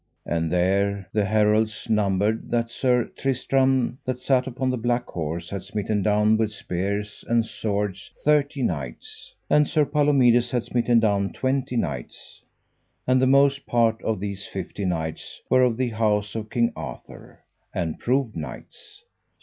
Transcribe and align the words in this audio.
And 0.25 0.51
there 0.51 1.07
the 1.13 1.25
heralds 1.25 1.87
numbered 1.87 2.49
that 2.49 2.71
Sir 2.71 3.11
Tristram 3.15 3.99
that 4.03 4.17
sat 4.17 4.47
upon 4.47 4.71
the 4.71 4.77
black 4.77 5.05
horse 5.05 5.51
had 5.51 5.61
smitten 5.61 6.01
down 6.01 6.37
with 6.37 6.51
spears 6.51 7.23
and 7.27 7.45
swords 7.45 8.09
thirty 8.25 8.63
knights; 8.63 9.35
and 9.47 9.67
Sir 9.67 9.85
Palomides 9.85 10.49
had 10.49 10.63
smitten 10.63 10.99
down 10.99 11.33
twenty 11.33 11.75
knights, 11.77 12.41
and 13.05 13.21
the 13.21 13.27
most 13.27 13.67
part 13.67 14.01
of 14.01 14.19
these 14.19 14.47
fifty 14.47 14.85
knights 14.85 15.39
were 15.51 15.61
of 15.61 15.77
the 15.77 15.89
house 15.89 16.33
of 16.33 16.49
King 16.49 16.73
Arthur, 16.75 17.41
and 17.71 17.99
proved 17.99 18.35
knights. 18.35 19.03